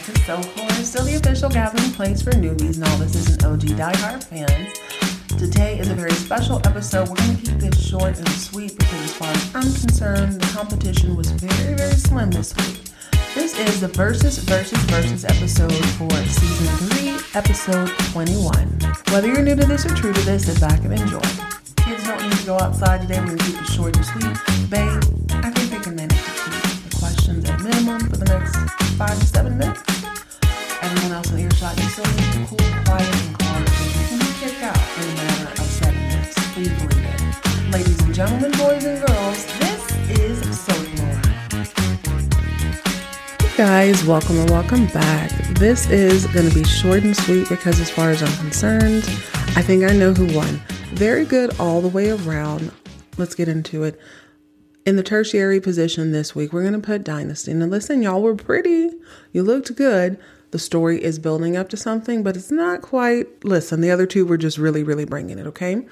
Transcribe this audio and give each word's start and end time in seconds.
back 0.00 0.14
to 0.14 0.20
Soaplore, 0.22 0.84
still 0.84 1.04
the 1.04 1.14
official 1.16 1.50
gathering 1.50 1.92
place 1.92 2.22
for 2.22 2.30
newbies, 2.30 2.78
novices, 2.78 3.28
and 3.28 3.44
OG 3.44 3.60
diehard 3.76 4.24
fans. 4.24 4.78
Today 5.38 5.78
is 5.78 5.88
a 5.90 5.94
very 5.94 6.12
special 6.12 6.58
episode. 6.66 7.08
We're 7.08 7.16
going 7.16 7.36
to 7.36 7.42
keep 7.42 7.60
this 7.60 7.88
short 7.88 8.16
and 8.16 8.28
sweet 8.30 8.76
because, 8.78 9.04
as 9.04 9.14
far 9.14 9.28
as 9.28 9.54
I'm 9.54 9.62
concerned, 9.62 10.40
the 10.40 10.46
competition 10.54 11.16
was 11.16 11.30
very, 11.30 11.74
very 11.74 11.94
slim 11.94 12.30
this 12.30 12.56
week. 12.56 12.80
This 13.34 13.58
is 13.58 13.80
the 13.80 13.88
Versus 13.88 14.38
Versus 14.38 14.78
Versus 14.84 15.24
episode 15.24 15.84
for 15.96 16.10
season 16.10 16.88
3, 16.88 17.38
episode 17.38 17.88
21. 18.12 18.68
Whether 19.10 19.28
you're 19.28 19.42
new 19.42 19.56
to 19.56 19.66
this 19.66 19.84
or 19.84 19.94
true 19.94 20.12
to 20.12 20.20
this, 20.22 20.46
sit 20.46 20.60
back 20.60 20.82
and 20.84 20.94
enjoy. 20.94 21.20
Kids 21.76 22.04
don't 22.04 22.22
need 22.22 22.32
to 22.32 22.46
go 22.46 22.58
outside 22.58 23.02
today. 23.02 23.20
We're 23.20 23.26
going 23.26 23.38
to 23.38 23.44
keep 23.44 23.60
it 23.60 23.66
short 23.66 23.96
and 23.96 24.06
sweet. 24.06 24.70
Babe, 24.70 25.02
I 25.44 25.50
think 25.50 25.70
they 25.70 25.80
can 25.80 25.94
manage 25.96 26.16
to 26.16 26.50
keep 26.50 26.90
the 26.90 26.96
questions 26.98 27.48
at 27.48 27.60
minimum 27.60 28.00
for 28.08 28.16
the 28.16 28.24
next 28.24 28.80
five 29.00 29.18
to 29.18 29.24
seven 29.24 29.56
minutes. 29.56 29.69
Welcome 44.10 44.40
and 44.40 44.50
welcome 44.50 44.86
back. 44.88 45.30
This 45.50 45.88
is 45.88 46.26
going 46.26 46.48
to 46.48 46.52
be 46.52 46.64
short 46.64 47.04
and 47.04 47.16
sweet 47.16 47.48
because, 47.48 47.78
as 47.78 47.88
far 47.88 48.10
as 48.10 48.20
I'm 48.24 48.36
concerned, 48.38 49.04
I 49.54 49.62
think 49.62 49.84
I 49.84 49.92
know 49.92 50.12
who 50.12 50.36
won. 50.36 50.60
Very 50.94 51.24
good 51.24 51.56
all 51.60 51.80
the 51.80 51.86
way 51.86 52.10
around. 52.10 52.72
Let's 53.18 53.36
get 53.36 53.46
into 53.46 53.84
it. 53.84 54.00
In 54.86 54.96
the 54.96 55.02
tertiary 55.02 55.60
position 55.60 56.10
this 56.10 56.34
week, 56.34 56.52
we're 56.52 56.62
going 56.62 56.72
to 56.72 56.80
put 56.80 57.04
Dynasty. 57.04 57.52
Now, 57.52 57.66
listen, 57.66 58.02
y'all 58.02 58.22
were 58.22 58.34
pretty. 58.34 58.90
You 59.32 59.42
looked 59.42 59.74
good. 59.76 60.18
The 60.52 60.58
story 60.58 61.02
is 61.02 61.18
building 61.18 61.56
up 61.56 61.68
to 61.68 61.76
something, 61.76 62.22
but 62.22 62.36
it's 62.36 62.50
not 62.50 62.82
quite. 62.82 63.44
Listen, 63.44 63.82
the 63.82 63.90
other 63.90 64.06
two 64.06 64.24
were 64.24 64.38
just 64.38 64.58
really, 64.58 64.82
really 64.82 65.04
bringing 65.04 65.38
it, 65.38 65.46
okay? 65.46 65.86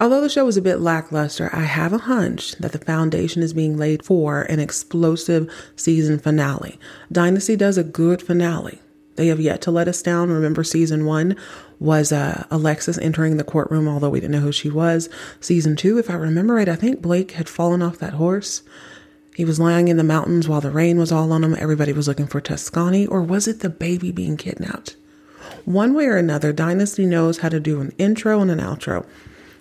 Although 0.00 0.20
the 0.20 0.28
show 0.28 0.44
was 0.44 0.56
a 0.56 0.62
bit 0.62 0.76
lackluster, 0.76 1.50
I 1.52 1.62
have 1.62 1.92
a 1.92 1.98
hunch 1.98 2.52
that 2.52 2.72
the 2.72 2.78
foundation 2.78 3.42
is 3.42 3.52
being 3.52 3.76
laid 3.76 4.04
for 4.04 4.42
an 4.42 4.60
explosive 4.60 5.52
season 5.74 6.18
finale. 6.18 6.78
Dynasty 7.10 7.56
does 7.56 7.76
a 7.76 7.84
good 7.84 8.22
finale. 8.22 8.80
They 9.16 9.26
have 9.26 9.40
yet 9.40 9.60
to 9.62 9.70
let 9.70 9.88
us 9.88 10.02
down. 10.02 10.30
Remember, 10.30 10.64
season 10.64 11.04
one 11.04 11.36
was 11.78 12.12
uh, 12.12 12.46
Alexis 12.50 12.98
entering 12.98 13.36
the 13.36 13.44
courtroom, 13.44 13.88
although 13.88 14.10
we 14.10 14.20
didn't 14.20 14.32
know 14.32 14.40
who 14.40 14.52
she 14.52 14.70
was. 14.70 15.08
Season 15.40 15.76
two, 15.76 15.98
if 15.98 16.08
I 16.08 16.14
remember 16.14 16.54
right, 16.54 16.68
I 16.68 16.76
think 16.76 17.02
Blake 17.02 17.32
had 17.32 17.48
fallen 17.48 17.82
off 17.82 17.98
that 17.98 18.14
horse. 18.14 18.62
He 19.34 19.44
was 19.44 19.60
lying 19.60 19.88
in 19.88 19.96
the 19.96 20.04
mountains 20.04 20.48
while 20.48 20.60
the 20.60 20.70
rain 20.70 20.98
was 20.98 21.12
all 21.12 21.32
on 21.32 21.44
him. 21.44 21.56
Everybody 21.58 21.92
was 21.92 22.08
looking 22.08 22.26
for 22.26 22.40
Tuscany, 22.40 23.06
or 23.06 23.22
was 23.22 23.48
it 23.48 23.60
the 23.60 23.70
baby 23.70 24.12
being 24.12 24.36
kidnapped? 24.36 24.96
One 25.64 25.94
way 25.94 26.06
or 26.06 26.16
another, 26.16 26.52
Dynasty 26.52 27.06
knows 27.06 27.38
how 27.38 27.48
to 27.48 27.60
do 27.60 27.80
an 27.80 27.92
intro 27.98 28.40
and 28.40 28.50
an 28.50 28.58
outro, 28.60 29.06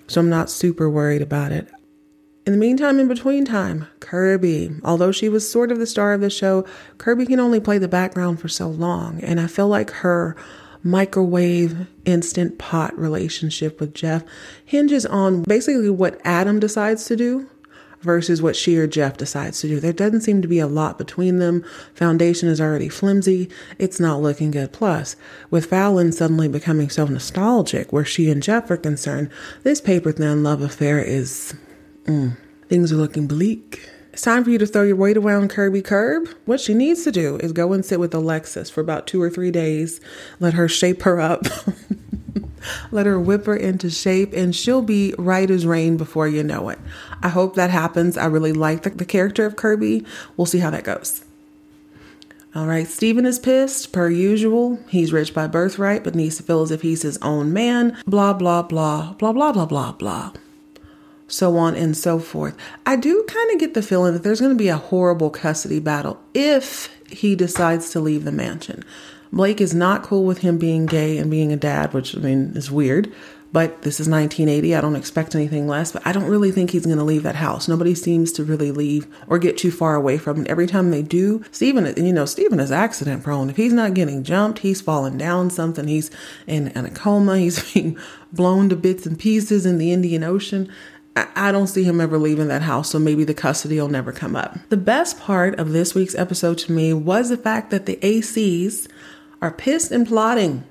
so 0.07 0.21
I'm 0.21 0.29
not 0.29 0.49
super 0.49 0.89
worried 0.89 1.21
about 1.21 1.51
it. 1.51 1.67
In 2.49 2.53
the 2.53 2.65
meantime, 2.65 2.99
in 2.99 3.07
between 3.07 3.45
time, 3.45 3.85
Kirby, 3.99 4.71
although 4.83 5.11
she 5.11 5.29
was 5.29 5.47
sort 5.47 5.71
of 5.71 5.77
the 5.77 5.85
star 5.85 6.13
of 6.13 6.21
the 6.21 6.31
show, 6.31 6.65
Kirby 6.97 7.27
can 7.27 7.39
only 7.39 7.59
play 7.59 7.77
the 7.77 7.87
background 7.87 8.39
for 8.39 8.47
so 8.47 8.67
long. 8.67 9.19
And 9.21 9.39
I 9.39 9.45
feel 9.45 9.67
like 9.67 9.91
her 9.91 10.35
microwave 10.81 11.85
instant 12.05 12.57
pot 12.57 12.97
relationship 12.97 13.79
with 13.79 13.93
Jeff 13.93 14.23
hinges 14.65 15.05
on 15.05 15.43
basically 15.43 15.91
what 15.91 16.19
Adam 16.25 16.59
decides 16.59 17.05
to 17.05 17.15
do 17.15 17.47
versus 18.01 18.41
what 18.41 18.55
she 18.55 18.79
or 18.79 18.87
Jeff 18.87 19.15
decides 19.15 19.61
to 19.61 19.67
do. 19.67 19.79
There 19.79 19.93
doesn't 19.93 20.21
seem 20.21 20.41
to 20.41 20.47
be 20.47 20.57
a 20.57 20.65
lot 20.65 20.97
between 20.97 21.37
them. 21.37 21.63
Foundation 21.93 22.49
is 22.49 22.59
already 22.59 22.89
flimsy. 22.89 23.47
It's 23.77 23.99
not 23.99 24.23
looking 24.23 24.49
good. 24.49 24.71
Plus, 24.71 25.15
with 25.51 25.67
Fallon 25.67 26.11
suddenly 26.11 26.47
becoming 26.47 26.89
so 26.89 27.05
nostalgic 27.05 27.93
where 27.93 28.05
she 28.05 28.31
and 28.31 28.41
Jeff 28.41 28.71
are 28.71 28.77
concerned, 28.77 29.29
this 29.61 29.79
paper 29.79 30.11
thin 30.11 30.41
love 30.41 30.63
affair 30.63 30.97
is 30.97 31.53
Mm. 32.09 32.35
Things 32.69 32.91
are 32.91 32.95
looking 32.95 33.27
bleak. 33.27 33.87
It's 34.11 34.23
time 34.23 34.43
for 34.43 34.49
you 34.49 34.57
to 34.57 34.65
throw 34.65 34.81
your 34.81 34.95
weight 34.95 35.15
around 35.15 35.51
Kirby 35.51 35.83
Curb. 35.83 36.27
What 36.45 36.59
she 36.59 36.73
needs 36.73 37.03
to 37.03 37.11
do 37.11 37.37
is 37.37 37.51
go 37.53 37.71
and 37.71 37.85
sit 37.85 37.99
with 37.99 38.15
Alexis 38.15 38.67
for 38.67 38.81
about 38.81 39.05
two 39.05 39.21
or 39.21 39.29
three 39.29 39.51
days. 39.51 40.01
Let 40.39 40.55
her 40.55 40.67
shape 40.67 41.03
her 41.03 41.21
up. 41.21 41.43
Let 42.91 43.05
her 43.05 43.19
whip 43.19 43.45
her 43.45 43.55
into 43.55 43.91
shape, 43.91 44.33
and 44.33 44.55
she'll 44.55 44.81
be 44.81 45.13
right 45.19 45.49
as 45.51 45.67
rain 45.67 45.97
before 45.97 46.27
you 46.27 46.41
know 46.41 46.69
it. 46.69 46.79
I 47.21 47.29
hope 47.29 47.53
that 47.55 47.69
happens. 47.69 48.17
I 48.17 48.25
really 48.25 48.53
like 48.53 48.81
the, 48.81 48.89
the 48.89 49.05
character 49.05 49.45
of 49.45 49.55
Kirby. 49.55 50.03
We'll 50.35 50.47
see 50.47 50.59
how 50.59 50.71
that 50.71 50.85
goes. 50.85 51.23
All 52.55 52.65
right, 52.65 52.87
Steven 52.87 53.27
is 53.27 53.37
pissed, 53.37 53.93
per 53.93 54.09
usual. 54.09 54.79
He's 54.89 55.13
rich 55.13 55.35
by 55.35 55.45
birthright, 55.45 56.03
but 56.03 56.15
needs 56.15 56.37
to 56.37 56.43
feel 56.43 56.63
as 56.63 56.71
if 56.71 56.81
he's 56.81 57.03
his 57.03 57.19
own 57.19 57.53
man. 57.53 57.95
Blah, 58.07 58.33
blah, 58.33 58.63
blah, 58.63 59.13
blah, 59.13 59.31
blah, 59.31 59.51
blah, 59.51 59.65
blah, 59.67 59.91
blah 59.91 60.33
so 61.29 61.57
on 61.57 61.75
and 61.75 61.95
so 61.95 62.19
forth. 62.19 62.57
I 62.85 62.95
do 62.95 63.23
kind 63.27 63.51
of 63.51 63.59
get 63.59 63.73
the 63.73 63.81
feeling 63.81 64.13
that 64.13 64.23
there's 64.23 64.41
going 64.41 64.55
to 64.55 64.61
be 64.61 64.69
a 64.69 64.77
horrible 64.77 65.29
custody 65.29 65.79
battle 65.79 66.19
if 66.33 66.93
he 67.09 67.35
decides 67.35 67.89
to 67.91 67.99
leave 67.99 68.25
the 68.25 68.31
mansion. 68.31 68.83
Blake 69.31 69.61
is 69.61 69.75
not 69.75 70.03
cool 70.03 70.25
with 70.25 70.39
him 70.39 70.57
being 70.57 70.85
gay 70.85 71.17
and 71.17 71.29
being 71.29 71.51
a 71.51 71.57
dad, 71.57 71.93
which 71.93 72.15
I 72.15 72.19
mean 72.19 72.53
is 72.55 72.71
weird. 72.71 73.13
But 73.51 73.81
this 73.81 73.99
is 73.99 74.07
1980. 74.07 74.75
I 74.75 74.81
don't 74.81 74.95
expect 74.95 75.33
anything 75.33 75.67
less, 75.67 75.91
but 75.91 76.05
I 76.05 76.11
don't 76.11 76.29
really 76.29 76.51
think 76.51 76.69
he's 76.69 76.85
going 76.85 76.99
to 76.99 77.03
leave 77.03 77.23
that 77.23 77.35
house. 77.35 77.67
Nobody 77.67 77.95
seems 77.95 78.31
to 78.33 78.43
really 78.43 78.71
leave 78.71 79.07
or 79.27 79.39
get 79.39 79.57
too 79.57 79.71
far 79.71 79.95
away 79.95 80.19
from 80.19 80.41
it. 80.41 80.47
Every 80.47 80.67
time 80.67 80.91
they 80.91 81.01
do, 81.01 81.43
Stephen, 81.51 81.91
you 81.97 82.13
know, 82.13 82.25
Steven 82.25 82.59
is 82.59 82.71
accident 82.71 83.23
prone. 83.23 83.49
If 83.49 83.57
he's 83.57 83.73
not 83.73 83.95
getting 83.95 84.23
jumped, 84.23 84.59
he's 84.59 84.81
falling 84.81 85.17
down 85.17 85.49
something, 85.49 85.87
he's 85.87 86.11
in, 86.45 86.67
in 86.69 86.85
a 86.85 86.91
coma, 86.91 87.39
he's 87.39 87.73
being 87.73 87.97
blown 88.31 88.69
to 88.69 88.75
bits 88.75 89.07
and 89.07 89.17
pieces 89.17 89.65
in 89.65 89.79
the 89.79 89.91
Indian 89.91 90.23
Ocean. 90.23 90.71
I 91.35 91.51
don't 91.51 91.67
see 91.67 91.83
him 91.83 91.99
ever 92.01 92.17
leaving 92.17 92.47
that 92.49 92.61
house, 92.61 92.89
so 92.89 92.99
maybe 92.99 93.23
the 93.23 93.33
custody 93.33 93.79
will 93.79 93.87
never 93.87 94.11
come 94.11 94.35
up. 94.35 94.57
The 94.69 94.77
best 94.77 95.19
part 95.19 95.57
of 95.59 95.71
this 95.71 95.95
week's 95.95 96.15
episode 96.15 96.57
to 96.59 96.71
me 96.71 96.93
was 96.93 97.29
the 97.29 97.37
fact 97.37 97.71
that 97.71 97.85
the 97.85 97.97
ACs 97.97 98.87
are 99.41 99.51
pissed 99.51 99.91
and 99.91 100.07
plotting. 100.07 100.63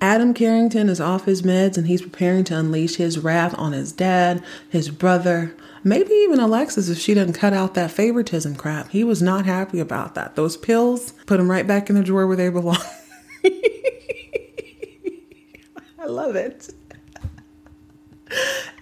Adam 0.00 0.34
Carrington 0.34 0.88
is 0.88 1.00
off 1.00 1.24
his 1.24 1.42
meds 1.42 1.78
and 1.78 1.86
he's 1.86 2.02
preparing 2.02 2.44
to 2.44 2.58
unleash 2.58 2.96
his 2.96 3.18
wrath 3.18 3.54
on 3.56 3.72
his 3.72 3.92
dad, 3.92 4.44
his 4.68 4.90
brother, 4.90 5.56
maybe 5.82 6.12
even 6.12 6.38
Alexis 6.38 6.90
if 6.90 6.98
she 6.98 7.14
doesn't 7.14 7.32
cut 7.32 7.54
out 7.54 7.74
that 7.74 7.90
favoritism 7.90 8.56
crap. 8.56 8.90
He 8.90 9.04
was 9.04 9.22
not 9.22 9.46
happy 9.46 9.80
about 9.80 10.14
that. 10.14 10.36
Those 10.36 10.56
pills 10.56 11.12
put 11.24 11.40
him 11.40 11.50
right 11.50 11.66
back 11.66 11.88
in 11.88 11.96
the 11.96 12.02
drawer 12.02 12.26
where 12.26 12.36
they 12.36 12.50
belong. 12.50 12.76
I 15.98 16.06
love 16.06 16.36
it. 16.36 16.74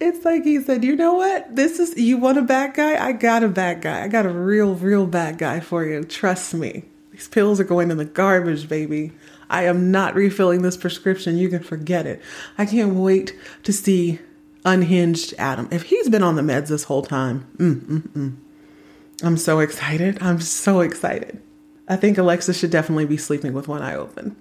It's 0.05 0.23
like 0.23 0.43
he 0.43 0.61
said, 0.61 0.83
you 0.83 0.95
know 0.95 1.15
what? 1.15 1.55
This 1.55 1.79
is, 1.79 1.97
you 1.97 2.17
want 2.17 2.37
a 2.37 2.43
bad 2.43 2.75
guy? 2.75 3.03
I 3.03 3.11
got 3.11 3.43
a 3.43 3.47
bad 3.47 3.81
guy. 3.81 4.03
I 4.03 4.07
got 4.07 4.27
a 4.27 4.29
real, 4.29 4.75
real 4.75 5.07
bad 5.07 5.39
guy 5.39 5.59
for 5.59 5.83
you. 5.83 6.03
Trust 6.03 6.53
me. 6.53 6.83
These 7.11 7.27
pills 7.27 7.59
are 7.59 7.63
going 7.63 7.89
in 7.89 7.97
the 7.97 8.05
garbage, 8.05 8.69
baby. 8.69 9.13
I 9.49 9.63
am 9.63 9.89
not 9.89 10.13
refilling 10.13 10.61
this 10.61 10.77
prescription. 10.77 11.39
You 11.39 11.49
can 11.49 11.63
forget 11.63 12.05
it. 12.05 12.21
I 12.55 12.67
can't 12.67 12.93
wait 12.93 13.35
to 13.63 13.73
see 13.73 14.19
unhinged 14.63 15.33
Adam. 15.39 15.67
If 15.71 15.83
he's 15.83 16.07
been 16.07 16.23
on 16.23 16.35
the 16.35 16.43
meds 16.43 16.67
this 16.67 16.83
whole 16.83 17.01
time, 17.01 17.47
mm, 17.57 17.81
mm, 17.81 18.07
mm. 18.09 18.35
I'm 19.23 19.37
so 19.37 19.59
excited. 19.59 20.21
I'm 20.21 20.39
so 20.39 20.81
excited. 20.81 21.41
I 21.87 21.95
think 21.95 22.19
Alexa 22.19 22.53
should 22.53 22.69
definitely 22.69 23.05
be 23.05 23.17
sleeping 23.17 23.53
with 23.53 23.67
one 23.67 23.81
eye 23.81 23.95
open. 23.95 24.35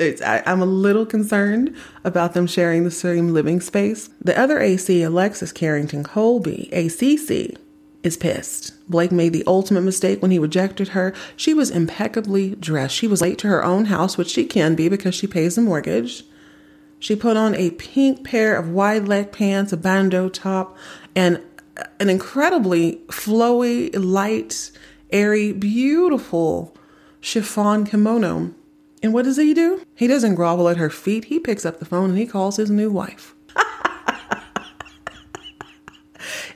It's, 0.00 0.22
I, 0.22 0.42
am 0.46 0.62
a 0.62 0.66
little 0.66 1.04
concerned 1.04 1.76
about 2.04 2.32
them 2.32 2.46
sharing 2.46 2.84
the 2.84 2.90
same 2.90 3.34
living 3.34 3.60
space. 3.60 4.08
The 4.22 4.38
other 4.38 4.58
AC, 4.58 5.02
Alexis 5.02 5.52
Carrington 5.52 6.04
Colby, 6.04 6.70
ACC, 6.72 7.58
is 8.02 8.16
pissed. 8.16 8.72
Blake 8.88 9.12
made 9.12 9.34
the 9.34 9.44
ultimate 9.46 9.82
mistake 9.82 10.22
when 10.22 10.30
he 10.30 10.38
rejected 10.38 10.88
her. 10.88 11.12
She 11.36 11.52
was 11.52 11.70
impeccably 11.70 12.54
dressed. 12.56 12.94
She 12.94 13.06
was 13.06 13.20
late 13.20 13.36
to 13.40 13.48
her 13.48 13.62
own 13.62 13.86
house, 13.86 14.16
which 14.16 14.30
she 14.30 14.46
can 14.46 14.74
be 14.74 14.88
because 14.88 15.14
she 15.14 15.26
pays 15.26 15.56
the 15.56 15.60
mortgage. 15.60 16.24
She 16.98 17.14
put 17.14 17.36
on 17.36 17.54
a 17.54 17.72
pink 17.72 18.24
pair 18.24 18.56
of 18.56 18.70
wide 18.70 19.06
leg 19.06 19.32
pants, 19.32 19.70
a 19.70 19.76
bandeau 19.76 20.30
top, 20.30 20.78
and 21.14 21.42
an 21.98 22.08
incredibly 22.08 22.96
flowy, 23.08 23.90
light, 23.94 24.70
airy, 25.10 25.52
beautiful 25.52 26.74
chiffon 27.20 27.84
kimono. 27.84 28.54
And 29.02 29.14
what 29.14 29.24
does 29.24 29.36
he 29.36 29.54
do? 29.54 29.82
He 29.94 30.06
doesn't 30.06 30.34
grovel 30.34 30.68
at 30.68 30.76
her 30.76 30.90
feet. 30.90 31.26
He 31.26 31.38
picks 31.38 31.64
up 31.64 31.78
the 31.78 31.84
phone 31.86 32.10
and 32.10 32.18
he 32.18 32.26
calls 32.26 32.56
his 32.56 32.70
new 32.70 32.90
wife. 32.90 33.34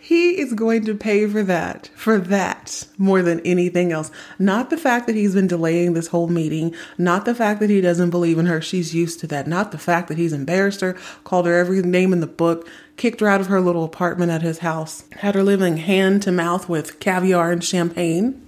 he 0.01 0.39
is 0.39 0.53
going 0.53 0.85
to 0.85 0.95
pay 0.95 1.27
for 1.27 1.43
that, 1.43 1.91
for 1.95 2.19
that 2.19 2.87
more 2.99 3.23
than 3.23 3.41
anything 3.41 3.93
else. 3.93 4.11
Not 4.39 4.69
the 4.69 4.77
fact 4.77 5.07
that 5.07 5.17
he's 5.17 5.35
been 5.35 5.47
delaying 5.47 5.95
this 5.95 6.09
whole 6.09 6.29
meeting, 6.29 6.75
not 6.99 7.25
the 7.25 7.35
fact 7.35 7.61
that 7.61 7.71
he 7.71 7.81
doesn't 7.81 8.11
believe 8.11 8.39
in 8.39 8.45
her. 8.47 8.61
She's 8.61 8.95
used 8.95 9.21
to 9.21 9.27
that. 9.29 9.47
Not 9.47 9.73
the 9.73 9.79
fact 9.79 10.09
that 10.09 10.19
he's 10.19 10.35
embarrassed 10.35 10.83
her, 10.83 10.93
called 11.25 11.47
her 11.47 11.59
every 11.59 11.81
name 11.81 12.13
in 12.13 12.21
the 12.21 12.27
book, 12.27 12.69
kicked 12.99 13.21
her 13.21 13.29
out 13.29 13.41
of 13.41 13.47
her 13.47 13.63
little 13.63 13.85
apartment 13.85 14.31
at 14.31 14.43
his 14.43 14.59
house, 14.59 15.05
had 15.13 15.35
her 15.35 15.43
living 15.43 15.79
hand 15.79 16.23
to 16.23 16.33
mouth 16.33 16.69
with 16.69 17.01
caviar 17.01 17.51
and 17.51 17.65
champagne. 17.65 18.44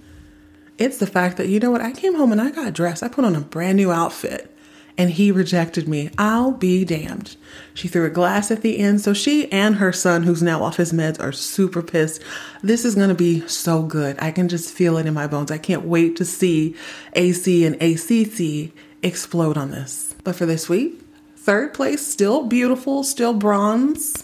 It's 0.77 0.97
the 0.97 1.07
fact 1.07 1.37
that, 1.37 1.49
you 1.49 1.59
know 1.59 1.71
what, 1.71 1.81
I 1.81 1.91
came 1.91 2.15
home 2.15 2.31
and 2.31 2.41
I 2.41 2.51
got 2.51 2.73
dressed. 2.73 3.03
I 3.03 3.07
put 3.07 3.25
on 3.25 3.35
a 3.35 3.41
brand 3.41 3.77
new 3.77 3.91
outfit 3.91 4.55
and 4.97 5.11
he 5.11 5.31
rejected 5.31 5.87
me. 5.87 6.09
I'll 6.17 6.51
be 6.51 6.83
damned. 6.83 7.35
She 7.73 7.87
threw 7.87 8.05
a 8.05 8.09
glass 8.09 8.49
at 8.49 8.61
the 8.61 8.79
end. 8.79 9.01
So 9.01 9.13
she 9.13 9.51
and 9.51 9.75
her 9.75 9.93
son, 9.93 10.23
who's 10.23 10.41
now 10.41 10.63
off 10.63 10.77
his 10.77 10.91
meds, 10.91 11.19
are 11.19 11.31
super 11.31 11.83
pissed. 11.83 12.21
This 12.63 12.83
is 12.83 12.95
going 12.95 13.09
to 13.09 13.15
be 13.15 13.47
so 13.47 13.83
good. 13.83 14.17
I 14.19 14.31
can 14.31 14.47
just 14.49 14.73
feel 14.73 14.97
it 14.97 15.05
in 15.05 15.13
my 15.13 15.27
bones. 15.27 15.51
I 15.51 15.59
can't 15.59 15.85
wait 15.85 16.15
to 16.17 16.25
see 16.25 16.75
AC 17.13 17.63
and 17.65 17.75
ACC 17.81 18.73
explode 19.03 19.57
on 19.57 19.71
this. 19.71 20.15
But 20.23 20.35
for 20.35 20.45
this 20.45 20.67
week, 20.67 20.99
third 21.35 21.73
place, 21.73 22.05
still 22.05 22.47
beautiful, 22.47 23.03
still 23.03 23.33
bronze. 23.33 24.23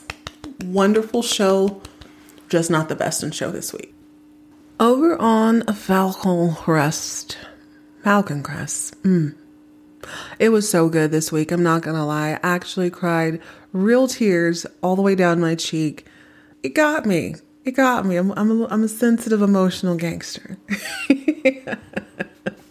Wonderful 0.65 1.21
show, 1.21 1.81
just 2.49 2.71
not 2.71 2.89
the 2.89 2.95
best 2.95 3.21
in 3.21 3.31
show 3.31 3.51
this 3.51 3.73
week. 3.73 3.92
Over 4.79 5.15
on 5.21 5.63
Falcon 5.67 6.55
Crest, 6.55 7.37
Falcon 8.03 8.41
Crest. 8.41 9.01
Mm. 9.03 9.35
It 10.39 10.49
was 10.49 10.69
so 10.69 10.89
good 10.89 11.11
this 11.11 11.31
week. 11.31 11.51
I'm 11.51 11.63
not 11.63 11.83
going 11.83 11.95
to 11.95 12.03
lie. 12.03 12.31
I 12.31 12.39
actually 12.41 12.89
cried 12.89 13.39
real 13.71 14.07
tears 14.07 14.65
all 14.81 14.95
the 14.95 15.01
way 15.01 15.15
down 15.15 15.39
my 15.39 15.55
cheek. 15.55 16.05
It 16.63 16.73
got 16.73 17.05
me. 17.05 17.35
It 17.65 17.71
got 17.71 18.05
me. 18.05 18.17
I'm, 18.17 18.31
I'm, 18.31 18.63
a, 18.63 18.67
I'm 18.67 18.83
a 18.83 18.87
sensitive, 18.87 19.41
emotional 19.41 19.95
gangster. 19.95 20.57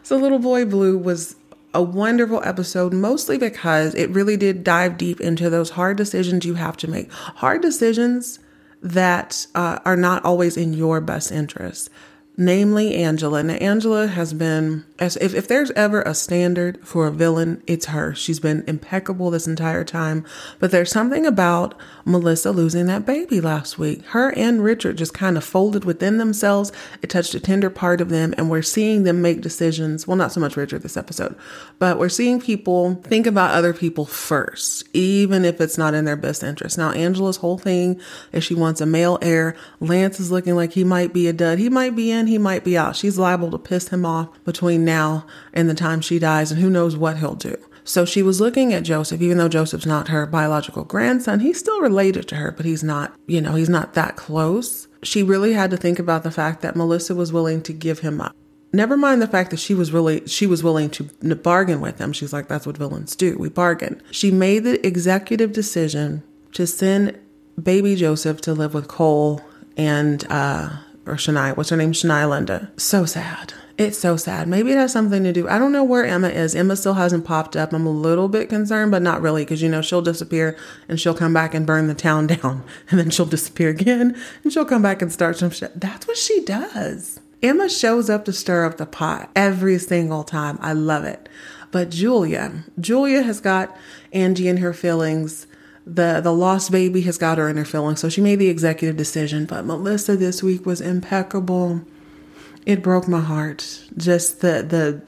so, 0.02 0.16
Little 0.16 0.40
Boy 0.40 0.64
Blue 0.64 0.98
was 0.98 1.36
a 1.72 1.82
wonderful 1.82 2.42
episode, 2.44 2.92
mostly 2.92 3.38
because 3.38 3.94
it 3.94 4.10
really 4.10 4.36
did 4.36 4.64
dive 4.64 4.98
deep 4.98 5.20
into 5.20 5.48
those 5.48 5.70
hard 5.70 5.96
decisions 5.96 6.44
you 6.44 6.54
have 6.54 6.76
to 6.78 6.88
make. 6.88 7.10
Hard 7.12 7.62
decisions 7.62 8.38
that 8.82 9.46
uh, 9.54 9.78
are 9.84 9.96
not 9.96 10.24
always 10.24 10.56
in 10.56 10.74
your 10.74 11.00
best 11.00 11.30
interest 11.32 11.88
namely 12.44 12.94
Angela. 12.96 13.42
Now, 13.42 13.54
Angela 13.54 14.08
has 14.08 14.32
been, 14.32 14.84
if, 14.98 15.16
if 15.16 15.48
there's 15.48 15.70
ever 15.72 16.02
a 16.02 16.14
standard 16.14 16.78
for 16.86 17.06
a 17.06 17.12
villain, 17.12 17.62
it's 17.66 17.86
her. 17.86 18.14
She's 18.14 18.40
been 18.40 18.64
impeccable 18.66 19.30
this 19.30 19.46
entire 19.46 19.84
time. 19.84 20.24
But 20.58 20.70
there's 20.70 20.90
something 20.90 21.24
about 21.24 21.74
Melissa 22.04 22.50
losing 22.50 22.86
that 22.86 23.06
baby 23.06 23.40
last 23.40 23.78
week. 23.78 24.04
Her 24.06 24.32
and 24.36 24.62
Richard 24.62 24.98
just 24.98 25.14
kind 25.14 25.36
of 25.36 25.44
folded 25.44 25.84
within 25.84 26.18
themselves. 26.18 26.72
It 27.00 27.10
touched 27.10 27.34
a 27.34 27.40
tender 27.40 27.70
part 27.70 28.00
of 28.00 28.08
them, 28.08 28.34
and 28.36 28.50
we're 28.50 28.62
seeing 28.62 29.04
them 29.04 29.22
make 29.22 29.40
decisions. 29.40 30.06
Well, 30.06 30.16
not 30.16 30.32
so 30.32 30.40
much 30.40 30.56
Richard 30.56 30.82
this 30.82 30.96
episode, 30.96 31.36
but 31.78 31.98
we're 31.98 32.08
seeing 32.08 32.40
people 32.40 32.96
think 33.04 33.26
about 33.26 33.52
other 33.52 33.72
people 33.72 34.04
first, 34.04 34.84
even 34.92 35.44
if 35.44 35.60
it's 35.60 35.78
not 35.78 35.94
in 35.94 36.04
their 36.04 36.16
best 36.16 36.42
interest. 36.42 36.76
Now, 36.76 36.90
Angela's 36.90 37.36
whole 37.36 37.58
thing 37.58 38.00
is 38.32 38.42
she 38.42 38.54
wants 38.54 38.80
a 38.80 38.86
male 38.86 39.18
heir. 39.22 39.54
Lance 39.80 40.18
is 40.18 40.32
looking 40.32 40.56
like 40.56 40.72
he 40.72 40.84
might 40.84 41.12
be 41.12 41.28
a 41.28 41.32
dud. 41.32 41.58
He 41.58 41.68
might 41.68 41.94
be 41.94 42.10
in, 42.10 42.26
he 42.32 42.38
might 42.38 42.64
be 42.64 42.76
out. 42.76 42.96
She's 42.96 43.18
liable 43.18 43.50
to 43.50 43.58
piss 43.58 43.88
him 43.88 44.04
off 44.04 44.28
between 44.44 44.84
now 44.84 45.26
and 45.52 45.68
the 45.68 45.74
time 45.74 46.00
she 46.00 46.18
dies, 46.18 46.50
and 46.50 46.60
who 46.60 46.70
knows 46.70 46.96
what 46.96 47.18
he'll 47.18 47.34
do. 47.34 47.56
So 47.84 48.04
she 48.04 48.22
was 48.22 48.40
looking 48.40 48.72
at 48.72 48.84
Joseph, 48.84 49.20
even 49.20 49.38
though 49.38 49.48
Joseph's 49.48 49.86
not 49.86 50.08
her 50.08 50.24
biological 50.26 50.84
grandson, 50.84 51.40
he's 51.40 51.58
still 51.58 51.80
related 51.80 52.28
to 52.28 52.36
her, 52.36 52.52
but 52.52 52.64
he's 52.64 52.82
not, 52.82 53.14
you 53.26 53.40
know, 53.40 53.54
he's 53.54 53.68
not 53.68 53.94
that 53.94 54.16
close. 54.16 54.88
She 55.02 55.22
really 55.22 55.52
had 55.52 55.70
to 55.72 55.76
think 55.76 55.98
about 55.98 56.22
the 56.22 56.30
fact 56.30 56.62
that 56.62 56.76
Melissa 56.76 57.14
was 57.14 57.32
willing 57.32 57.60
to 57.62 57.72
give 57.72 57.98
him 57.98 58.20
up. 58.20 58.34
Never 58.72 58.96
mind 58.96 59.20
the 59.20 59.26
fact 59.26 59.50
that 59.50 59.58
she 59.58 59.74
was 59.74 59.92
really 59.92 60.26
she 60.26 60.46
was 60.46 60.62
willing 60.62 60.88
to 60.90 61.04
bargain 61.34 61.80
with 61.80 61.98
him. 61.98 62.12
She's 62.12 62.32
like, 62.32 62.48
that's 62.48 62.66
what 62.66 62.78
villains 62.78 63.14
do. 63.14 63.36
We 63.38 63.50
bargain. 63.50 64.00
She 64.10 64.30
made 64.30 64.60
the 64.60 64.84
executive 64.86 65.52
decision 65.52 66.22
to 66.52 66.66
send 66.66 67.18
baby 67.62 67.96
Joseph 67.96 68.40
to 68.42 68.54
live 68.54 68.72
with 68.72 68.88
Cole 68.88 69.42
and 69.76 70.24
uh 70.30 70.70
or 71.06 71.14
Shania. 71.14 71.56
What's 71.56 71.70
her 71.70 71.76
name? 71.76 71.92
Shania 71.92 72.28
Linda. 72.28 72.70
So 72.76 73.04
sad. 73.04 73.54
It's 73.78 73.98
so 73.98 74.16
sad. 74.16 74.48
Maybe 74.48 74.70
it 74.70 74.76
has 74.76 74.92
something 74.92 75.24
to 75.24 75.32
do. 75.32 75.48
I 75.48 75.58
don't 75.58 75.72
know 75.72 75.82
where 75.82 76.04
Emma 76.04 76.28
is. 76.28 76.54
Emma 76.54 76.76
still 76.76 76.94
hasn't 76.94 77.24
popped 77.24 77.56
up. 77.56 77.72
I'm 77.72 77.86
a 77.86 77.90
little 77.90 78.28
bit 78.28 78.48
concerned, 78.48 78.90
but 78.90 79.02
not 79.02 79.22
really, 79.22 79.44
because 79.44 79.62
you 79.62 79.68
know 79.68 79.82
she'll 79.82 80.02
disappear 80.02 80.56
and 80.88 81.00
she'll 81.00 81.14
come 81.14 81.32
back 81.32 81.54
and 81.54 81.66
burn 81.66 81.88
the 81.88 81.94
town 81.94 82.26
down, 82.28 82.64
and 82.90 83.00
then 83.00 83.10
she'll 83.10 83.26
disappear 83.26 83.70
again 83.70 84.16
and 84.44 84.52
she'll 84.52 84.64
come 84.64 84.82
back 84.82 85.02
and 85.02 85.12
start 85.12 85.38
some 85.38 85.50
shit. 85.50 85.80
That's 85.80 86.06
what 86.06 86.16
she 86.16 86.44
does. 86.44 87.20
Emma 87.42 87.68
shows 87.68 88.08
up 88.08 88.24
to 88.26 88.32
stir 88.32 88.64
up 88.64 88.76
the 88.76 88.86
pot 88.86 89.30
every 89.34 89.78
single 89.78 90.22
time. 90.22 90.58
I 90.60 90.74
love 90.74 91.04
it. 91.04 91.28
But 91.72 91.90
Julia, 91.90 92.64
Julia 92.78 93.22
has 93.22 93.40
got 93.40 93.76
Angie 94.12 94.46
in 94.46 94.58
her 94.58 94.74
feelings 94.74 95.46
the 95.86 96.20
the 96.20 96.32
lost 96.32 96.70
baby 96.70 97.02
has 97.02 97.18
got 97.18 97.38
her 97.38 97.48
in 97.48 97.56
her 97.56 97.64
feelings. 97.64 98.00
So 98.00 98.08
she 98.08 98.20
made 98.20 98.38
the 98.38 98.48
executive 98.48 98.96
decision 98.96 99.46
but 99.46 99.64
melissa 99.64 100.16
this 100.16 100.42
week 100.42 100.64
was 100.64 100.80
impeccable. 100.80 101.82
It 102.64 102.82
broke 102.82 103.08
my 103.08 103.20
heart. 103.20 103.84
Just 103.96 104.40
the 104.40 104.62
the 104.62 105.02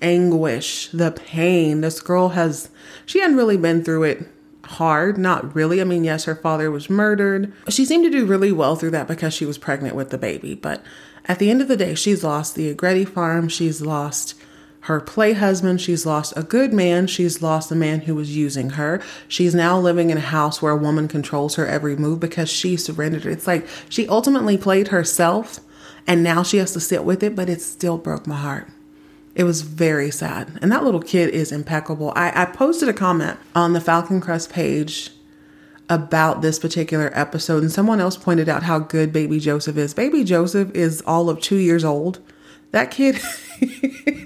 anguish 0.00 0.88
the 0.92 1.10
pain. 1.10 1.80
This 1.80 2.00
girl 2.00 2.30
has 2.30 2.70
she 3.06 3.20
hadn't 3.20 3.36
really 3.36 3.56
been 3.56 3.82
through 3.82 4.04
it 4.04 4.28
hard 4.64 5.18
not 5.18 5.54
really. 5.54 5.80
I 5.80 5.84
mean 5.84 6.04
yes 6.04 6.24
her 6.24 6.36
father 6.36 6.70
was 6.70 6.88
murdered. 6.88 7.52
She 7.68 7.84
seemed 7.84 8.04
to 8.04 8.10
do 8.10 8.26
really 8.26 8.52
well 8.52 8.76
through 8.76 8.90
that 8.90 9.08
because 9.08 9.34
she 9.34 9.46
was 9.46 9.58
pregnant 9.58 9.96
with 9.96 10.10
the 10.10 10.18
baby 10.18 10.54
but 10.54 10.82
at 11.24 11.38
the 11.40 11.50
end 11.50 11.60
of 11.60 11.68
the 11.68 11.76
day 11.76 11.94
she's 11.94 12.22
lost 12.22 12.54
the 12.54 12.72
agretti 12.72 13.06
farm. 13.06 13.48
She's 13.48 13.82
lost 13.82 14.34
her 14.82 15.00
play 15.00 15.32
husband. 15.32 15.80
She's 15.80 16.06
lost 16.06 16.32
a 16.36 16.42
good 16.42 16.72
man. 16.72 17.06
She's 17.06 17.42
lost 17.42 17.70
a 17.70 17.74
man 17.74 18.00
who 18.00 18.14
was 18.14 18.36
using 18.36 18.70
her. 18.70 19.02
She's 19.26 19.54
now 19.54 19.78
living 19.78 20.10
in 20.10 20.18
a 20.18 20.22
house 20.22 20.62
where 20.62 20.72
a 20.72 20.76
woman 20.76 21.08
controls 21.08 21.56
her 21.56 21.66
every 21.66 21.96
move 21.96 22.20
because 22.20 22.48
she 22.48 22.76
surrendered. 22.76 23.26
It's 23.26 23.46
like 23.46 23.66
she 23.88 24.08
ultimately 24.08 24.56
played 24.56 24.88
herself 24.88 25.60
and 26.06 26.22
now 26.22 26.42
she 26.42 26.56
has 26.56 26.72
to 26.72 26.80
sit 26.80 27.04
with 27.04 27.22
it, 27.22 27.36
but 27.36 27.50
it 27.50 27.60
still 27.60 27.98
broke 27.98 28.26
my 28.26 28.36
heart. 28.36 28.68
It 29.34 29.44
was 29.44 29.60
very 29.62 30.10
sad. 30.10 30.58
And 30.62 30.72
that 30.72 30.82
little 30.82 31.02
kid 31.02 31.28
is 31.30 31.52
impeccable. 31.52 32.12
I, 32.16 32.42
I 32.42 32.44
posted 32.46 32.88
a 32.88 32.94
comment 32.94 33.38
on 33.54 33.72
the 33.72 33.80
Falcon 33.80 34.20
Crest 34.20 34.50
page 34.50 35.10
about 35.90 36.42
this 36.42 36.58
particular 36.58 37.10
episode, 37.14 37.62
and 37.62 37.70
someone 37.70 38.00
else 38.00 38.16
pointed 38.16 38.48
out 38.48 38.62
how 38.62 38.78
good 38.78 39.12
baby 39.12 39.38
Joseph 39.38 39.76
is. 39.76 39.94
Baby 39.94 40.24
Joseph 40.24 40.74
is 40.74 41.02
all 41.02 41.30
of 41.30 41.40
two 41.40 41.56
years 41.56 41.84
old. 41.84 42.20
That 42.72 42.90
kid. 42.90 43.20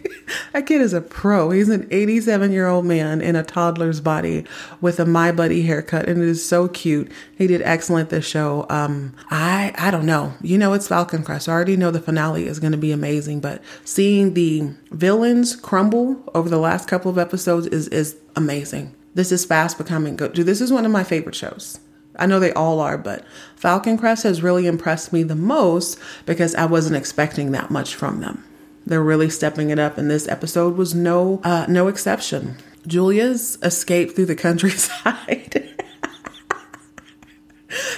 that 0.53 0.67
kid 0.67 0.81
is 0.81 0.93
a 0.93 1.01
pro. 1.01 1.51
He's 1.51 1.69
an 1.69 1.89
87 1.91 2.53
year 2.53 2.67
old 2.67 2.85
man 2.85 3.21
in 3.21 3.37
a 3.37 3.43
toddler's 3.43 4.01
body 4.01 4.45
with 4.81 5.01
a 5.01 5.07
My 5.07 5.33
Buddy 5.33 5.63
haircut, 5.63 6.09
and 6.09 6.23
it 6.23 6.29
is 6.29 6.47
so 6.47 6.69
cute. 6.69 7.11
He 7.37 7.47
did 7.47 7.63
excellent 7.63 8.11
this 8.11 8.27
show. 8.27 8.67
Um, 8.69 9.15
I 9.31 9.75
I 9.79 9.91
don't 9.91 10.07
know. 10.07 10.35
You 10.43 10.59
know, 10.59 10.73
it's 10.73 10.89
Falcon 10.89 11.23
Crest. 11.23 11.49
I 11.49 11.53
already 11.53 11.77
know 11.77 11.91
the 11.91 12.01
finale 12.01 12.47
is 12.47 12.61
going 12.61 12.73
to 12.73 12.79
be 12.79 12.93
amazing, 12.93 13.41
but 13.41 13.63
seeing 13.85 14.35
the 14.35 14.75
villains 14.91 15.56
crumble 15.56 16.23
over 16.35 16.49
the 16.49 16.59
last 16.59 16.89
couple 16.89 17.11
of 17.11 17.19
episodes 17.19 17.67
is 17.69 17.89
is 17.89 18.17
amazing. 18.37 18.94
This 19.15 19.32
is 19.32 19.44
fast 19.44 19.79
becoming 19.79 20.17
good. 20.17 20.32
Dude, 20.32 20.47
this 20.47 20.61
is 20.61 20.73
one 20.73 20.87
of 20.87 20.93
my 20.93 21.05
favorite 21.05 21.35
shows. 21.35 21.79
I 22.17 22.27
know 22.27 22.41
they 22.41 22.53
all 22.53 22.81
are, 22.81 22.99
but 22.99 23.25
Falcon 23.56 23.97
Crest 23.97 24.25
has 24.25 24.43
really 24.43 24.67
impressed 24.67 25.13
me 25.13 25.23
the 25.23 25.35
most 25.35 25.99
because 26.27 26.55
I 26.55 26.67
wasn't 26.67 26.97
expecting 26.97 27.53
that 27.53 27.71
much 27.71 27.94
from 27.94 28.21
them. 28.21 28.44
They're 28.84 29.03
really 29.03 29.31
stepping 29.31 29.70
it 29.70 29.79
up, 29.79 29.98
and 29.98 30.10
this 30.10 30.29
episode 30.29 30.77
was 30.77 30.94
no 30.94 31.41
uh, 31.44 31.67
no 31.69 31.89
exception. 31.89 32.56
Julia's 32.86 33.58
escape 33.62 34.15
through 34.15 34.27
the 34.27 34.34
countryside. 34.34 35.69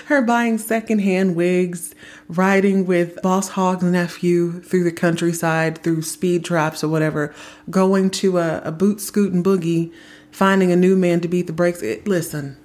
Her 0.06 0.22
buying 0.22 0.58
secondhand 0.58 1.34
wigs, 1.34 1.94
riding 2.28 2.86
with 2.86 3.20
Boss 3.22 3.48
Hogg's 3.50 3.82
nephew 3.82 4.60
through 4.60 4.84
the 4.84 4.92
countryside, 4.92 5.82
through 5.82 6.02
speed 6.02 6.44
traps 6.44 6.84
or 6.84 6.88
whatever, 6.88 7.34
going 7.70 8.10
to 8.10 8.38
a, 8.38 8.60
a 8.64 8.70
boot 8.70 9.00
scoot 9.00 9.32
and 9.32 9.44
boogie, 9.44 9.92
finding 10.30 10.70
a 10.70 10.76
new 10.76 10.96
man 10.96 11.20
to 11.20 11.28
beat 11.28 11.46
the 11.46 11.52
brakes. 11.52 11.82
It, 11.82 12.06
listen, 12.06 12.56